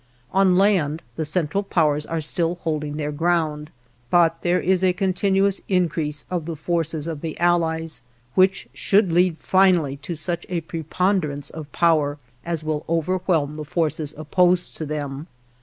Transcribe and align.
On 0.33 0.55
land, 0.55 1.03
the 1.15 1.25
Central 1.25 1.61
Powers 1.61 2.07
are 2.07 2.21
still 2.21 2.55
holding 2.55 2.97
their 2.97 3.11
ground, 3.11 3.69
but 4.09 4.41
there 4.41 4.59
is 4.59 4.83
a 4.83 4.93
continuous 4.93 5.61
increase 5.69 6.25
of 6.31 6.47
the 6.47 6.55
forces 6.55 7.05
of 7.05 7.21
the 7.21 7.39
Allies 7.39 8.01
which 8.33 8.67
should 8.73 9.11
lead 9.11 9.37
finally 9.37 9.97
to 9.97 10.15
such 10.15 10.47
a 10.49 10.61
preponderance 10.61 11.51
of 11.51 11.71
power 11.71 12.17
as 12.43 12.63
will 12.63 12.83
overwhelm 12.89 13.53
the 13.53 13.63
forces 13.63 14.15
opposed 14.17 14.75
to 14.77 14.87
them. 14.87 15.27